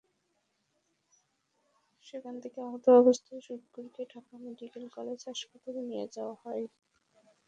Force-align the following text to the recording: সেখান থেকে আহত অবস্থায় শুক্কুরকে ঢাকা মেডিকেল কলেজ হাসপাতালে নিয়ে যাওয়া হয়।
সেখান 2.05 2.35
থেকে 2.43 2.59
আহত 2.63 2.85
অবস্থায় 3.01 3.41
শুক্কুরকে 3.47 4.01
ঢাকা 4.11 4.35
মেডিকেল 4.43 4.85
কলেজ 4.95 5.19
হাসপাতালে 5.27 5.81
নিয়ে 5.89 6.05
যাওয়া 6.15 6.35
হয়। 6.43 6.63